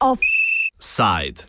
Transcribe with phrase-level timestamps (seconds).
[0.00, 1.42] Offside.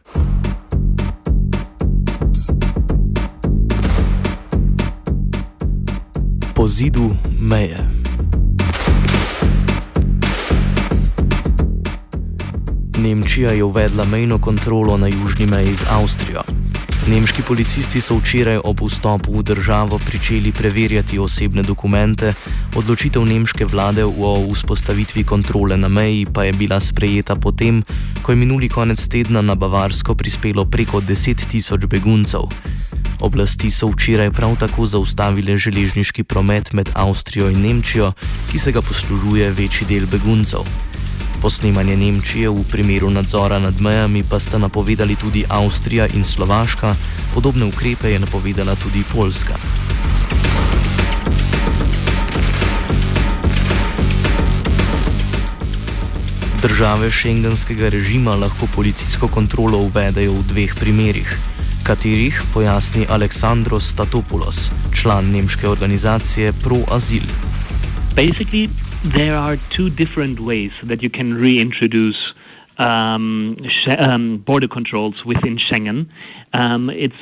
[6.56, 7.78] Po zidu meje.
[12.98, 16.63] Nemčija je uvedla mejno kontrolo na južni meji z Avstrijo.
[17.04, 22.32] Nemški policisti so včeraj ob vstopu v državo pričeli preverjati osebne dokumente,
[22.80, 27.84] odločitev nemške vlade o vzpostavitvi kontrole na meji pa je bila sprejeta potem,
[28.24, 32.48] ko je minuli konec tedna na Bavarsko prispelo preko 10 tisoč beguncev.
[33.20, 38.14] Oblasti so včeraj prav tako zaustavile železniški promet med Avstrijo in Nemčijo,
[38.52, 40.64] ki se ga poslužuje večji del beguncev.
[41.44, 46.96] Posnemanje Nemčije v primeru nadzora nad mejami pa sta napovedali tudi Avstrija in Slovaška,
[47.36, 49.60] podobne ukrepe je napovedala tudi Poljska.
[56.64, 61.28] Države šengenskega režima lahko policijsko kontrolo uvedejo v dveh primerih,
[61.84, 67.28] katerih pojasni Aleksandros Statopoulos, član nemške organizacije Pro Azil.
[68.16, 68.70] Basically,
[69.04, 72.18] there are two different ways that you can reintroduce
[72.78, 73.58] um,
[74.00, 76.10] um, border controls within Schengen.
[76.54, 77.14] Um, it's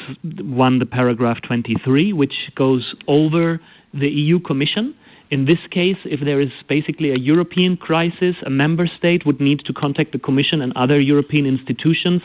[0.41, 3.59] one, the paragraph 23, which goes over
[3.95, 4.95] the EU Commission.
[5.31, 9.61] In this case, if there is basically a European crisis, a member state would need
[9.65, 12.21] to contact the Commission and other European institutions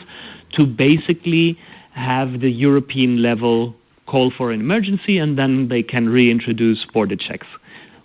[0.53, 1.57] to basically
[1.93, 3.73] have the European level
[4.05, 7.47] call for an emergency and then they can reintroduce border checks.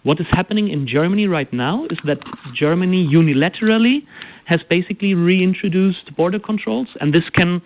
[0.04, 2.18] What is happening in Germany right now is that
[2.60, 4.04] Germany unilaterally
[4.46, 7.62] has basically reintroduced border controls, and this can,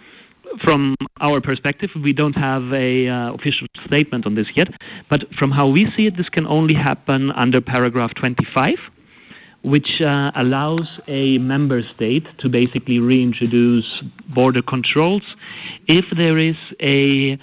[0.63, 4.69] from our perspective, we don't have a uh, official statement on this yet,
[5.09, 8.75] but from how we see it, this can only happen under paragraph 25,
[9.63, 13.87] which uh, allows a member state to basically reintroduce
[14.35, 15.23] border controls
[15.89, 17.39] if there is a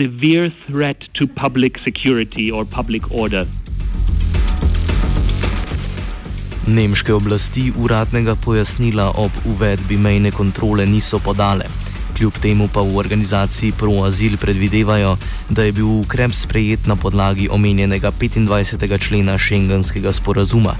[0.00, 3.44] severe threat to public security or public order.
[6.66, 11.64] Nemške oblasti uradnega pojasnila ob uvedbi mejne kontrole niso podale.
[12.16, 15.16] Kljub temu pa v organizaciji ProAzil predvidevajo,
[15.48, 18.76] da je bil ukrep sprejet na podlagi omenjenega 25.
[19.00, 20.76] člena šengenskega sporazuma.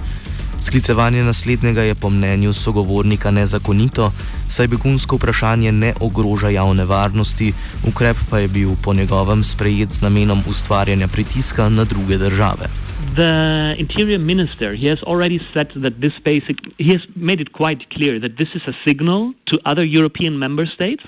[0.61, 4.13] Sklicevanje naslednjega je po mnenju sogovornika nezakonito,
[4.49, 7.53] saj begunsko vprašanje ne ogroža javne varnosti,
[7.89, 12.69] ukrep pa je bil po njegovem sprejet z namenom ustvarjanja pritiska na druge države.
[13.15, 17.89] The interior minister he has already said that this basic he has made it quite
[17.91, 21.03] clear that this is a signal to other European member states,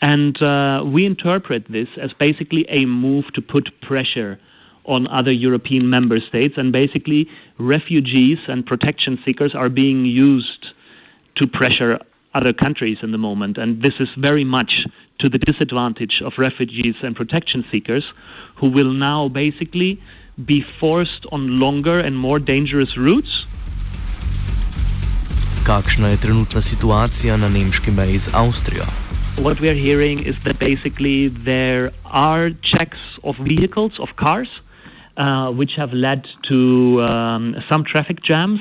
[0.00, 4.38] and uh, we interpret this as basically a move to put pressure
[4.84, 7.28] on other European member states, and basically
[7.58, 10.66] refugees and protection seekers are being used
[11.36, 11.98] to pressure
[12.34, 14.80] other countries in the moment, and this is very much
[15.24, 18.04] to the disadvantage of refugees and protection seekers,
[18.56, 19.98] who will now basically
[20.44, 23.46] be forced on longer and more dangerous routes?
[25.64, 28.84] Kakšna je trenutna situacija na nemški meji z Avstrijo?
[29.40, 34.50] What we are hearing is that basically there are checks of vehicles, of cars,
[35.16, 38.60] uh, which have led to um, some traffic jams,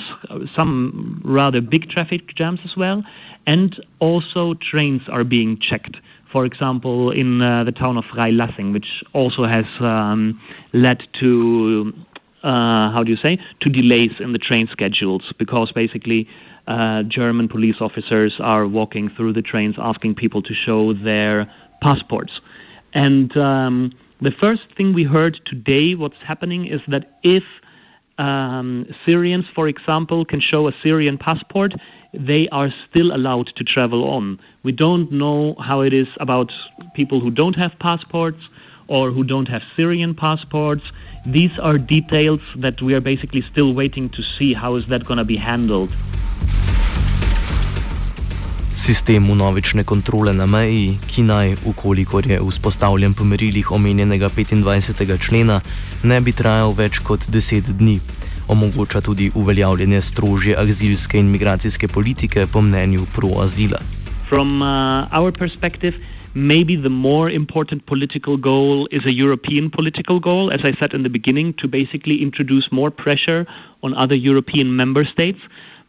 [0.56, 3.04] some rather big traffic jams as well,
[3.46, 5.98] and also trains are being checked
[6.34, 10.42] for example, in uh, the town of Freilassing, which also has um,
[10.74, 11.94] led to,
[12.44, 16.28] uh, how do you say, to delays in the train schedules because basically
[16.68, 22.34] uh, German police officers are walking through the trains asking people to show their passports.
[22.94, 27.44] And um, the first thing we heard today, what's happening is that if
[28.18, 31.74] um, Syrians, for example, can show a Syrian passport,
[32.14, 34.40] they are still allowed to travel on.
[34.64, 36.52] We don't know how it is about
[36.94, 38.40] people who don't have passports
[38.88, 40.84] or who don't have Syrian passports.
[41.26, 45.18] These are details that we are basically still waiting to see how is that going
[45.18, 45.92] to be handled.
[48.76, 55.20] Sistem unovične kontrole na meji, ki naj, ukolikor je vzpostavljen po merilih omenjenega 25.
[55.26, 55.60] člena,
[56.04, 58.00] ne bi trajal več kot 10 dni.
[58.50, 63.78] Omogoča tudi uveljavljanje strožje azilske in migracijske politike po mnenju pro-azila.
[64.30, 66.02] From uh, our perspective,
[66.34, 71.04] maybe the more important political goal is a European political goal, as I said in
[71.04, 73.46] the beginning, to basically introduce more pressure
[73.84, 75.40] on other European member states.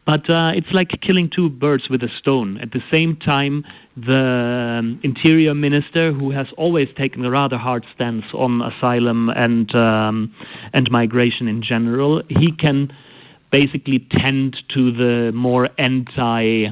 [0.06, 2.58] But uh, it's like killing two birds with a stone.
[2.58, 3.64] At the same time,
[3.96, 9.74] the um, interior minister, who has always taken a rather hard stance on asylum and
[9.74, 10.34] um,
[10.74, 12.92] and migration in general, he can
[13.50, 16.66] basically tend to the more anti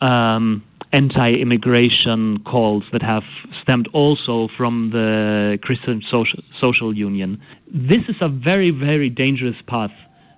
[0.00, 3.24] um, anti-immigration calls that have
[3.62, 7.42] stemmed also from the Christian social, social Union.
[7.66, 9.90] This is a very very dangerous path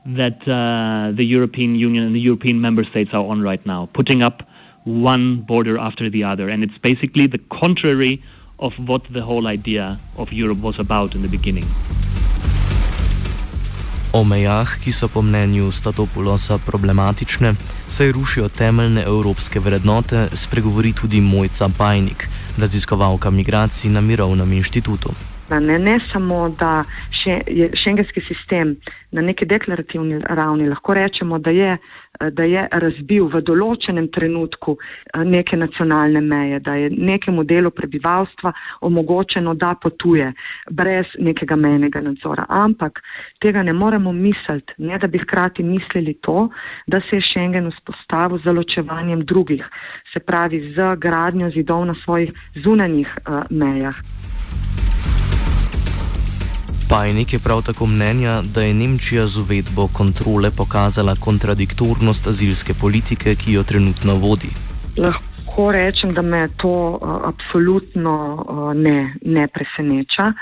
[0.07, 4.23] that uh, the European Union and the European member states are on right now, putting
[4.23, 4.43] up
[4.85, 6.49] one border after the other.
[6.49, 8.23] And it's basically the contrary
[8.59, 11.65] of what the whole idea of Europe was about in the beginning.
[14.13, 17.55] O mejah, ki so po mnenju Statopulosa problematične,
[17.89, 22.27] saj rušijo temeljne evropske vrednote, spregovori tudi Mojca Pajnik,
[22.59, 25.15] raziskovalka migracij na Mirovnem inštitutu.
[25.51, 26.83] Ne, ne samo, da
[27.23, 28.77] še, je šengenski sistem
[29.11, 31.77] na neki deklarativni ravni lahko rečemo, da je,
[32.31, 38.53] da je razbil v določenem trenutku eh, neke nacionalne meje, da je nekemu delu prebivalstva
[38.87, 40.33] omogočeno, da potuje
[40.71, 42.47] brez nekega mejnega nadzora.
[42.49, 43.03] Ampak
[43.43, 46.49] tega ne moremo misliti, ne da bi hkrati mislili to,
[46.87, 49.67] da se je šengen vzpostavil z ločevanjem drugih,
[50.13, 53.97] se pravi z gradnjo zidov na svojih zunanjih uh, mejah.
[56.91, 63.35] Pajnik je prav tako mnenja, da je Nemčija z uvedbo kontrole pokazala kontradiktornost azilske politike,
[63.35, 64.51] ki jo trenutno vodi.
[64.99, 66.99] Lahko rečem, da me to uh,
[67.31, 70.33] absolutno uh, ne, ne preseneča.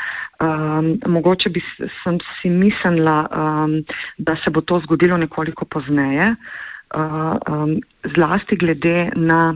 [0.40, 1.60] Um, mogoče bi
[2.02, 3.84] sem si mislila, um,
[4.18, 7.76] da se bo to zgodilo nekoliko pozneje, uh, um,
[8.16, 9.52] zlasti glede na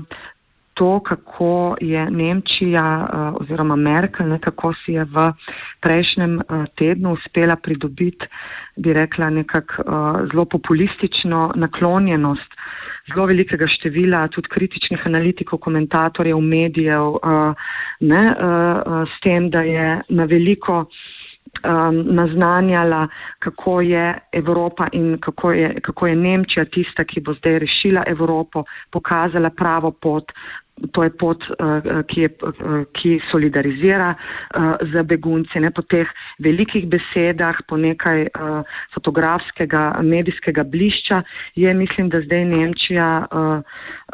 [0.75, 5.33] to, kako je Nemčija uh, oziroma Merkel, ne, kako si je v
[5.81, 8.27] prejšnjem uh, tednu uspela pridobiti,
[8.77, 12.53] bi rekla, nekako uh, zelo populistično naklonjenost
[13.11, 17.19] zelo velikega števila tudi kritičnih analitikov, komentatorjev, medijev,
[18.01, 18.23] ne,
[19.11, 20.85] s tem, da je na veliko
[21.65, 23.09] um, naznanjala,
[23.39, 28.65] kako je Evropa in kako je, kako je Nemčija tista, ki bo zdaj rešila Evropo,
[28.91, 30.33] pokazala pravo pot.
[30.93, 35.61] To je pot, uh, ki, je, uh, ki solidarizira uh, za begunce.
[35.61, 36.09] Ne, po teh
[36.43, 38.65] velikih besedah, po nekaj uh,
[38.95, 41.23] fotografskega, medijskega blišča,
[41.55, 43.61] je, mislim, da zdaj Nemčija uh,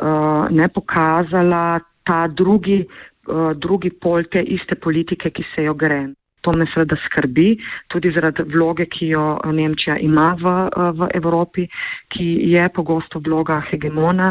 [0.02, 6.08] uh, ne pokazala ta drugi, uh, drugi pol te iste politike, ki se jo gre.
[6.48, 7.58] To me seveda skrbi,
[7.92, 10.52] tudi zaradi vloge, ki jo Nemčija ima v,
[10.96, 11.66] v Evropi,
[12.08, 14.30] ki je pogosto vloga hegemona,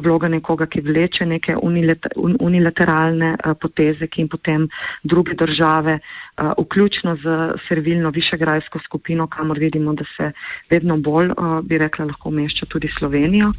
[0.00, 4.64] vloga nekoga, ki vleče neke unilateralne eh, poteze, ki jim potem
[5.04, 7.36] druge države, eh, vključno z
[7.68, 10.32] servilno višegrajsko skupino, kamor vidimo, da se
[10.72, 13.52] vedno bolj, eh, bi rekla, lahko umešča tudi Slovenijo.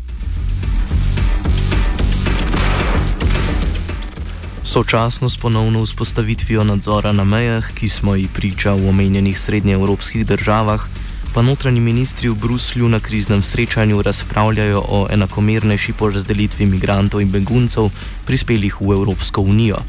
[4.70, 10.86] Sočasno s ponovno vzpostavitvijo nadzora na mejah, ki smo ji priča v omenjenih srednjeevropskih državah,
[11.34, 17.90] pa notranji ministri v Bruslju na kriznem srečanju razpravljajo o enakomernejši porazdelitvi migrantov in beguncev
[18.26, 19.82] prispelih v Evropsko unijo.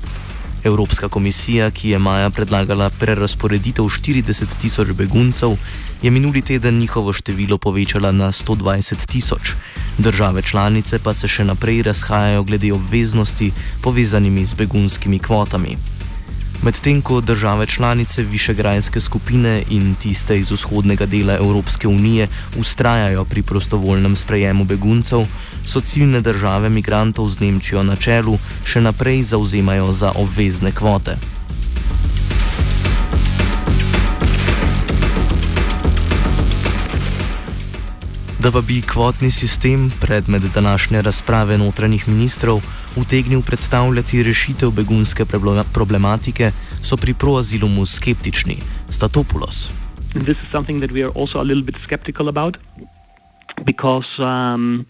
[0.65, 5.57] Evropska komisija, ki je maja predlagala prerasporeditev 40 tisoč beguncev,
[6.03, 9.55] je minuli teden njihovo število povečala na 120 tisoč.
[9.99, 13.53] Države članice pa se še naprej razhajajo glede obveznosti
[13.83, 15.77] povezanimi z begunskimi kvotami.
[16.63, 22.27] Medtem ko države članice Višegrajske skupine in tiste iz vzhodnega dela Evropske unije
[22.59, 25.25] ustrajajo pri prostovoljnem sprejemu beguncev,
[25.67, 31.40] so ciljne države migrantov z Nemčijo na čelu še naprej zauzemajo za obvezne kvote.
[38.41, 42.61] Da pa bi kvotni sistem, predmet današnje razprave notranjih ministrov,
[42.97, 45.25] utegnil predstavljati rešitev begunske
[45.75, 46.51] problematike,
[46.83, 48.57] so pri proazilumu skeptični.
[48.89, 49.69] Statopulos.
[50.15, 52.57] This is something that we are also a little bit skeptical about
[53.67, 54.87] because um,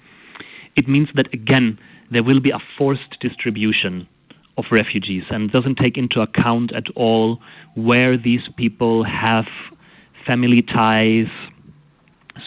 [0.76, 1.78] it means that again
[2.12, 4.06] there will be a forced distribution
[4.58, 7.38] of refugees and doesn't take into account at all
[7.74, 9.46] where these people have
[10.26, 11.30] family ties,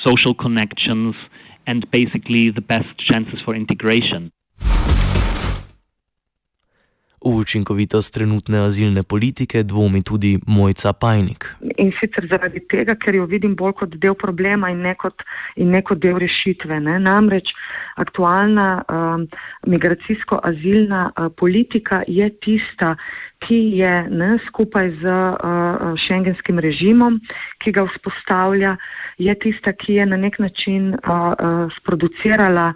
[0.06, 1.16] social connections,
[1.66, 4.32] and basically the best chances for integration.
[7.24, 11.56] V učinkovitost trenutne azilne politike dvomi tudi Mojca Pajnik.
[11.78, 15.24] In sicer zaradi tega, ker jo vidim bolj kot del problema in ne kot,
[15.56, 16.82] in ne kot del rešitve.
[16.84, 16.98] Ne?
[17.00, 17.54] Namreč
[17.96, 19.24] aktualna um,
[19.72, 22.98] migracijsko-azilna uh, politika je tista,
[23.44, 27.20] ki je ne, skupaj z uh, šengenskim režimom,
[27.64, 28.76] ki ga vzpostavlja,
[29.18, 32.74] je tista, ki je na nek način uh, uh, sproducirala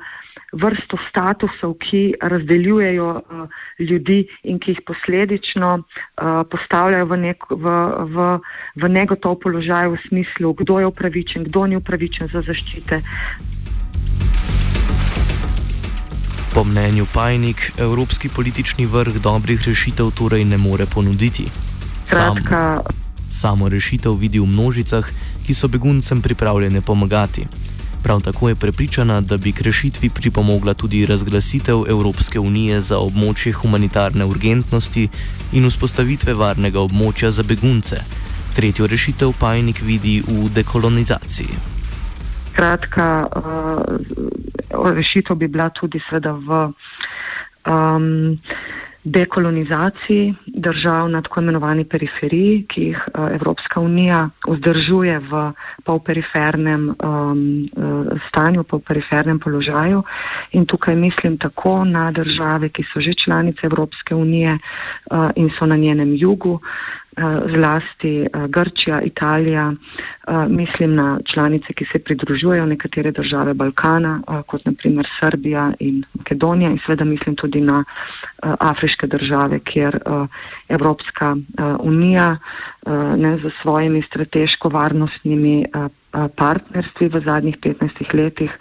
[0.54, 3.48] vrsto statusov, ki razdeljujejo uh,
[3.80, 7.76] ljudi in ki jih posledično uh, postavljajo v, nek, v,
[8.16, 8.28] v,
[8.84, 13.02] v negotov položaj v smislu, kdo je upravičen, kdo ni upravičen za zaščite.
[16.58, 21.46] Po mnenju Pajnik, evropski politični vrh dobrih rešitev torej ne more ponuditi.
[22.10, 22.76] Kratka.
[22.76, 22.84] Samo,
[23.32, 25.06] samo rešitev vidi v množicah,
[25.46, 27.46] ki so beguncem pripravljene pomagati.
[28.04, 33.54] Prav tako je prepričana, da bi k rešitvi pripomogla tudi razglasitev Evropske unije za območje
[33.54, 35.10] humanitarne urgentnosti
[35.54, 38.02] in vzpostavitve varnega območja za begunce.
[38.56, 41.77] Tretjo rešitev Pajnik vidi v dekolonizaciji.
[42.58, 46.64] Kratka, uh, rešitev bi bila tudi seveda v
[47.70, 48.38] um,
[49.04, 55.52] dekolonizaciji držav na tako imenovani periferiji, ki jih uh, Evropska unija vzdržuje v
[55.86, 56.98] polperifernem um,
[57.78, 60.04] uh, stanju, polperifernem položaju.
[60.52, 65.66] In tukaj mislim tako na države, ki so že članice Evropske unije uh, in so
[65.66, 67.07] na njenem jugu, Eh,
[67.56, 74.66] zlasti eh, Grčija, Italija, eh, mislim na članice, ki se pridružujejo nekatere države Balkana, kot
[74.66, 77.84] naprimer Srbija in Makedonija in seveda mislim tudi na
[78.42, 80.00] afriške države, kjer
[80.70, 81.36] Evropska
[81.80, 82.38] unija
[83.18, 85.66] ne za svojimi strateško-varnostnimi
[86.36, 88.52] partnerstvi v zadnjih 15 letih,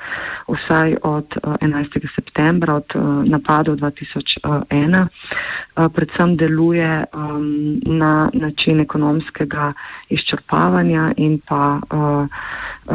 [0.49, 1.27] vsaj od
[1.61, 2.09] 11.
[2.15, 2.89] septembra, od
[3.25, 5.07] napadov 2001,
[5.77, 7.05] predvsem deluje
[7.87, 9.73] na način ekonomskega
[10.09, 11.81] izčrpavanja in pa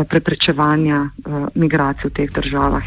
[0.10, 1.10] preprečevanja
[1.56, 2.84] migracij v teh državah.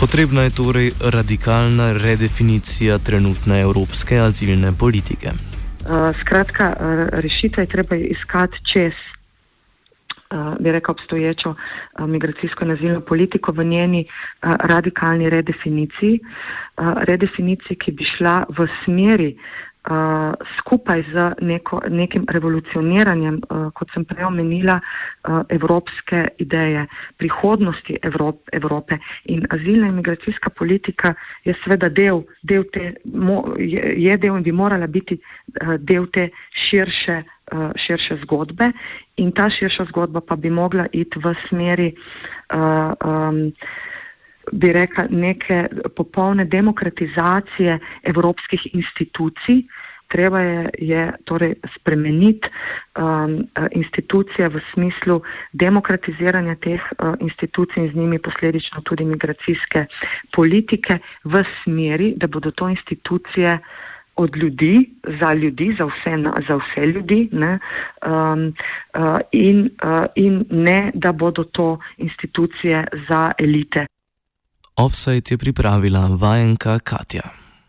[0.00, 5.53] Potrebna je torej radikalna redefinicija trenutne evropske azilne politike.
[5.84, 6.72] Uh, skratka,
[7.12, 8.92] rešitev je treba iskati čez,
[10.30, 16.92] uh, bi rekel, obstoječo uh, migracijsko in azilno politiko v njeni uh, radikalni redefiniciji, uh,
[17.02, 19.36] redefiniciji, ki bi šla v smeri
[19.90, 26.86] uh, skupaj z neko, nekim revolucioniranjem, uh, kot sem prej omenila, uh, evropske ideje,
[27.16, 28.98] prihodnosti Evrop, Evrope.
[29.24, 31.14] In azilna in migracijska politika
[31.44, 36.06] je seveda del, del te, mo, je, je del in bi morala biti uh, del
[36.12, 36.28] te
[36.66, 37.22] širše,
[37.52, 38.72] uh, širše zgodbe.
[39.16, 41.94] In ta širša zgodba pa bi mogla iti v smeri.
[42.54, 43.52] Uh, um,
[44.52, 49.62] bi rekla, neke popolne demokratizacije evropskih institucij.
[50.08, 55.22] Treba je, je torej spremeniti um, institucije v smislu
[55.52, 59.86] demokratiziranja teh uh, institucij in z njimi posledično tudi migracijske
[60.36, 63.58] politike v smeri, da bodo to institucije
[64.16, 66.16] od ljudi, za ljudi, za vse,
[66.48, 67.58] za vse ljudi ne,
[68.06, 68.54] um,
[68.94, 73.86] uh, in, uh, in ne, da bodo to institucije za elite.
[74.76, 77.43] Offside je pripravila vajenka Katja.